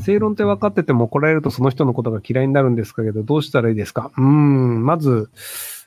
[0.00, 4.10] 正論って分かってても怒られるとその人のことが嫌いになるんですけど、どうしたらいいですか？
[4.16, 5.30] うん、まず、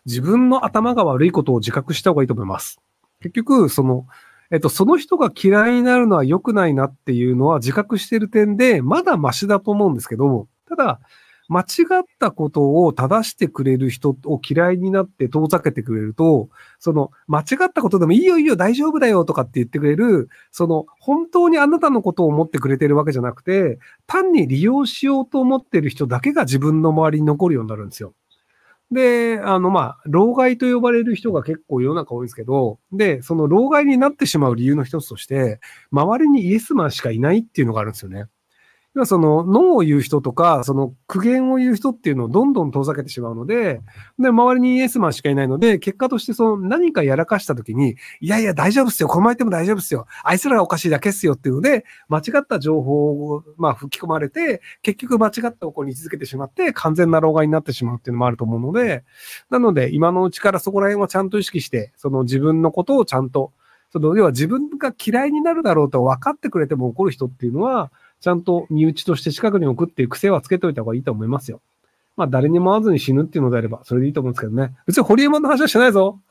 [0.06, 2.80] 自分の頭が悪いことを自覚した方がいいと思います。
[3.22, 4.06] 結局、その、
[4.52, 11.00] えっと、その人が嫌いになるのは良くないなっていうのは自覚してる点で、まだマシだと思うんですけど、ただ、
[11.54, 11.64] 間違
[12.02, 16.50] ったことを正してくれる人を嫌いになって遠ざけてくれると、
[16.80, 28.14] その間違ったことでもいいよいいよ大丈夫だよとかって言ってくれる、その本当にあなたのことを思ってくれてるわけじゃなくて、単に利用しようと思ってる人だけが自分の周りに残るようになるんですよ。
[28.92, 35.60] で、あの、まあ、老害と呼ばれる人が結構世の中多いんですけど、で、その老害になってしまう理由の一つとして、
[35.92, 38.26] 周りにイエスマンしかいないっていうのがあるんですよね。
[38.96, 43.82] 要はその、脳を言う人とか、その苦言を言う人っていうのをどんどん遠ざけてしまうので、
[44.20, 59.04] で、周りにイエスマンしかいないので、結果としてその何かやらかした時に、いやいや大丈夫っすよ、この相手も大丈夫っすよ、あいつらがおかしいだけっすよっていうので、間違った情報を、まあ、吹き込まれて、結局間違った方向に位置づけてしまって、完全な老害になってしまうっていうのもあると思うので、
[59.50, 63.54] なので、今のうちからそこら辺はちゃんと意識して、その自分のことをちゃんと、
[63.92, 67.92] その、要は自分が嫌いになるだろうと分かってくれても怒る人っていうのは、
[68.24, 71.60] ちゃんと身内として近くに置くっていう癖はつけておいた方がいいと思いますよ。
[72.16, 74.74] まあ、誰にも会わずに死ぬっていうのであれば、それでいいと思うんですけどね。
[74.88, 76.22] 別にホリエモンの話はしてないぞ。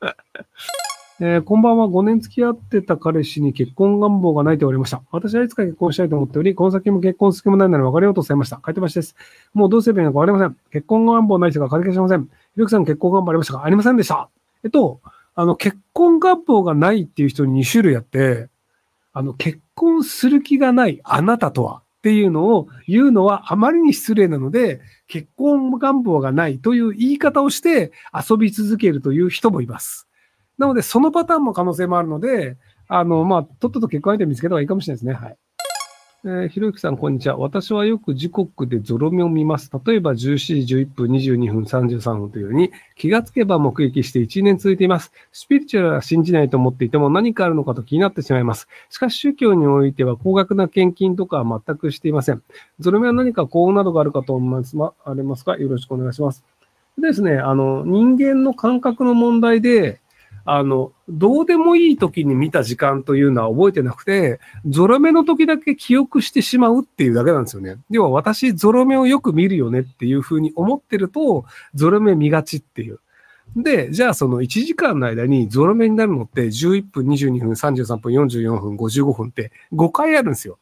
[1.20, 1.86] えー、こんばんは。
[1.86, 5.00] 5年付き合ってた彼氏に結婚願望がないと言われました。
[5.10, 8.60] 私はいつか結婚したいと思っており、この先も結婚好きもないなら別れようとされました。
[8.62, 9.16] 書いてましです。
[9.54, 10.56] もうどうすればいいのかわかりません。
[10.70, 12.24] 結婚願望ない人が仮消しません。
[12.24, 14.28] ひろきさん結婚願望ありましたかありませんでした。
[14.64, 15.00] えっと、
[15.34, 18.50] あの、結婚願望がないっていう人に2種類あって、
[19.14, 30.08] あの、結婚する気がないあなたとはっていうのを言うのはあまりに失礼なので、結婚願望がないという言い方をして遊び続けるという人もいます。
[30.58, 32.56] なので、そのパターンも可能性もあるので、
[32.88, 35.14] あの、まあ、とっとと結婚相手見つけた方がいいかもしれないですね。
[35.14, 35.36] はい。
[36.24, 37.36] えー、ひろゆきさん、こんにちは。
[37.36, 39.70] 私はよく時刻でゾロ目を見ます。
[39.86, 45.12] 例えば17時11分、22分、33分というように、気がつけば目撃して1年続いています。
[45.30, 48.66] スピリチュアルは信じないと思っていても何かあるのかと気になってしまいます。
[48.90, 52.42] しかし宗教においては高額な献金とかは全くしていません。
[52.80, 54.76] ゾロ目は何か幸運などがあるかと思います。
[54.76, 55.56] ま、ありますか？
[55.56, 56.44] よろしくお願いします。
[56.98, 60.00] でですね、あの、人間の感覚の問題で、
[60.50, 67.76] あの、どうでもいい時に見た時間というのは覚えてなくて、ゾロ目の時だけ記憶してしまうっていうだけなんですよね。
[67.90, 71.44] 要は私、ゾロ目をよく見るよねっていうふうに思ってると、
[71.74, 72.98] ゾロ目見がちっていう。
[73.56, 80.58] で、じゃあその1時間の間にゾロ目になるのって11分、22分、33分、44分、55分って5回あるんですよ。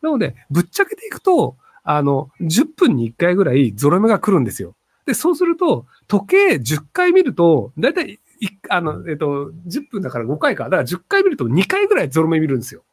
[0.00, 4.76] なので、ぶっちゃけていくと、あの、10分に1回ぐらいゾロ目が来るんですよ。
[5.06, 8.20] で、そうすると、時計10回見ると、だいたい
[8.68, 10.64] あの、えっと、10分だから5回か。
[10.64, 12.84] だから10回見ると2回ぐらいゾロ目見るんですよ。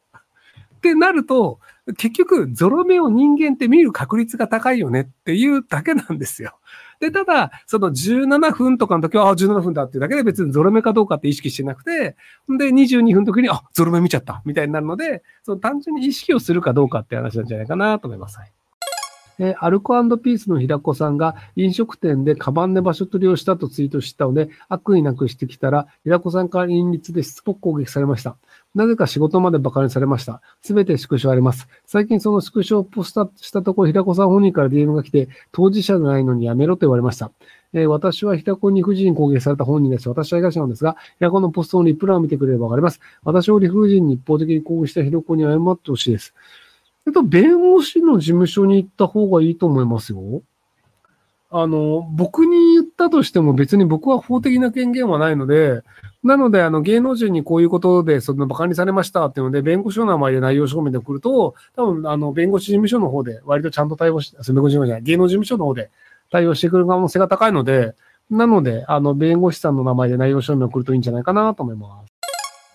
[0.76, 1.60] ってなると、
[1.96, 6.58] 結局、ゾロ目を人間って見る確率が高いよねっていうだけなんですよ。
[6.98, 12.16] で、ただ、その17分とかの時は、あ、17分だっていうだけで別にゾロ目かどうかって意識してなくて、
[12.48, 18.38] で、22分の時に、あ、ゾロ目見ちゃったみたいになるので、その単純に意識をするかどうかって話なんじゃないかなと思います。
[18.38, 18.52] はい
[19.38, 28.36] えアルコピースの平子さんが飲食店でカバンで場所取りをしたとツイートしたので、悪意なくしてきたら、平子さんから隠密でしつこく攻撃されました。
[28.74, 30.40] なぜか仕事まで馬鹿にされました。
[30.62, 31.68] すべて縮小あります。
[31.86, 37.30] 最近その縮小をポスタしたところ、平子さん本人から DM が来て、当事者じゃないのにやめろと言われました。
[37.74, 40.08] えー、私は平子に不尽攻撃された本人です。
[40.08, 43.00] 私は東なんですが、平子のポストのリプランを見てくれればわかります。
[43.24, 46.34] 私を理不尽に一方的に攻撃した平子に謝ってほしいです。
[47.06, 50.42] えっと、弁護士の事務所に行った方がいいと思いますよ。
[51.54, 55.82] あの、僕に言ったとしても別に僕は法的な権限はないので、
[56.24, 65.90] なので、あの、芸能人にこういうことで、その、馬鹿にされましたっていうので、弁護士の名前で内容証明で送ると、多分、あの、弁護士事務所の方で、割とちゃんと対応し、弁護士事務所じゃない、芸能事務所の方で
[66.30, 67.94] 対応してくる可能性が高いので、
[68.30, 72.11] なので、あの、弁護士さんの名前で内容証明を送るといいんじゃないかなと思います。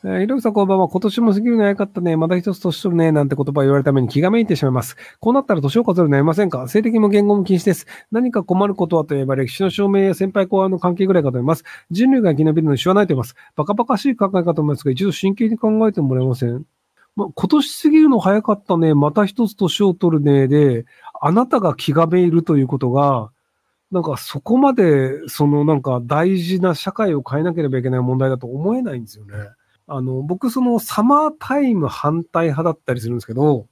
[0.08, 0.88] えー、ひろきさんこんばんは。
[0.88, 2.16] 今年も過ぎるの早かったね。
[2.16, 3.12] また一つ年取るね。
[3.12, 4.96] なんて言葉を言われるために気がめいてしまいます。
[5.20, 6.66] こうなったら年を数えるのやめませんか？
[6.70, 7.88] 性的も言語も禁止です。
[8.10, 11.66] 何か困ることはといえば歴史の証明や先輩後輩の関係ぐらいかと思います。
[11.92, 13.36] 人類が生き延びるのに知らないと思います。
[13.58, 16.66] バカバカしい考えかと思いますが、一度真剣に考えてもらえません
[17.18, 18.94] ま、今年過ぎるの早かったね。
[18.94, 20.48] また一つ年を取るね。
[20.48, 20.86] で、
[21.20, 23.30] あなたが気がめいるということが、
[23.92, 29.34] なんかそこまで、そのなんか大事な社会を変えなければいけない問題だと思えないんですよね。
[29.88, 33.68] あの、僕そのサマータイム反対派だったりするんですけど、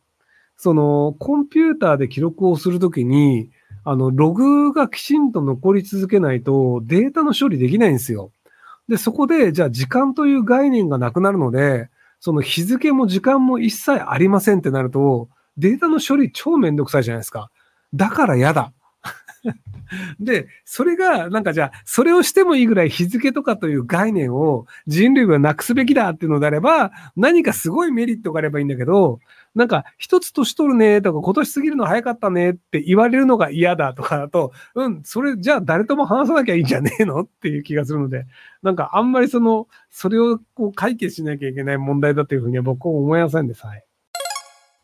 [0.57, 3.51] そのコンピューターで記録をするときに、
[3.83, 8.31] あの、ログがきちんと残り続けないとデータの処理できないんですよ。
[8.87, 11.89] で、そこで、じゃあ時間という概念がなくなるので、
[12.19, 15.27] その日付も時間も一切ありませんってなると、
[15.57, 17.51] データの処理超めんどくさいじゃないですか。
[17.93, 18.71] だから嫌だ。
[20.19, 29.19] で、それが、なんかじゃあ、それをしてもいいぐらい日付とかという概念を人類はなくすべきだっていうのであれば、何かすごいメリットがあればいいんだけど、
[29.53, 38.25] なんか、一つ年取るねとか、今年過ぎるの早かったねって言われるのが嫌だとかだと、うん、それじゃあ誰とも話さなきゃいいんじゃねえのっていう気がするので、
[38.63, 43.85] なんかあんまりその、それをこう解決しなきゃいけない問題だというふうには僕は思いませんでさえ。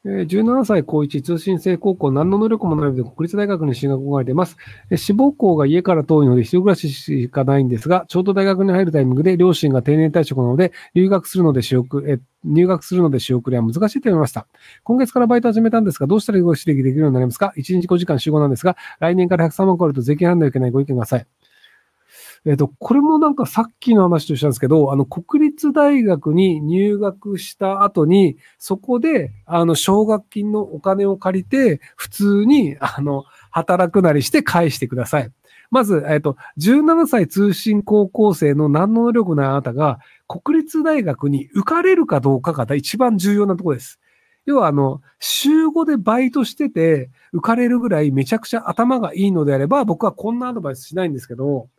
[0.04, 4.58] え17歳高一通信制高校、何の能力もないので国立大学に進学を考えています。
[4.96, 14.48] 志望校が家から遠いので一人暮らししかないんですが、ちょうど大学に入るタイミングで両親が定年退職なので、留学するので仕送りえ入学するので仕送りは難しいと思いました。
[14.84, 21.28] 今月からバイト始めたんですが、どうしたらご指摘できるようになりますか ?1 日5時間集合なんですが、来年から103万超えると税金判断いけないご意見ください。
[22.46, 35.32] えっ、と、これもなんかさっきの話と一緒なんですけど、あの、国立大学に入学した後に、そこで、あの、奨学金のお金を借りて、普通に、あの、働くなりして返してください。
[35.70, 44.00] まず、えっ、と、17歳通信高校生の何の能力ないあなたが、国立大学に受かれるかどうかが一番重要なところです。
[44.48, 51.70] 要は、あの、週5でバイトしてて、受かれるぐらいめちゃくちゃ頭がいいのであれば、僕はこんなアドバイスしないんですけど、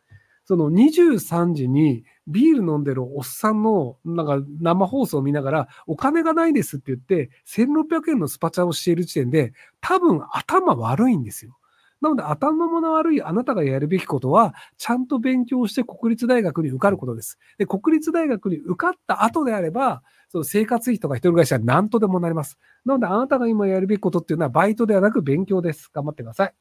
[0.45, 11.57] その23時にビール飲んでるおっさんのなんか生放送を見ながらお金がないですって言って1600円のスパチャをしている時点で多分頭悪いんですよ。
[12.01, 17.39] なので頭の悪いあなたがやるべきことはちゃんと勉強して国立大学に受かることです。
[17.59, 22.59] で、国立大学に受かった後であればその生活費とか一人暮らしは何とでもなります。
[22.85, 25.91] なのであなたが今やるべきことっていうのはバイトではなく勉強です。
[25.95, 26.55] 頑張ってください。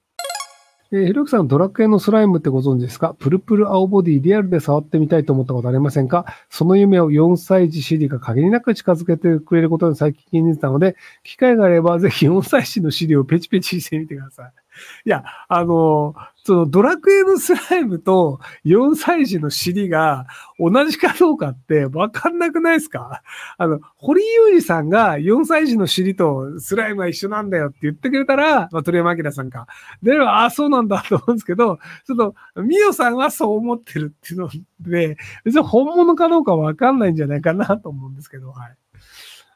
[0.93, 3.15] えー、ひろきさん、ドラクエのスライムってご存知ですか？
[3.17, 6.25] プルプル青ボディリアルで触ってみたいと思ったことありませんか？
[6.49, 14.60] その夢を4歳児 CD が限りなく近づけてくれることに最近気に入ったので、機会があればぜひ4歳児のシリをペチペチしてみてください。
[15.05, 20.25] いや、あの、そのドラクエのスライムと4歳児の尻が
[20.57, 23.21] 同じかどうかってわかんなくないですか？
[23.57, 29.67] あの、堀裕二さんが4歳児の尻とスライムは一緒なんだよって言ってくれたら、まあ、鳥山明さんか。
[30.01, 31.77] で、ああ、そうなんだと思うんですけど、
[32.07, 32.17] ちょっ
[32.55, 38.75] と、みおさんはそう思ってるっていうので、別に本物かどうかわかんないんじゃないかなと思うんですけど、はい。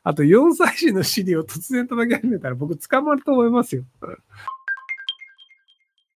[0.03, 3.85] あと、4歳児の尻を突然叩き始めたら僕捕まると思いますよ。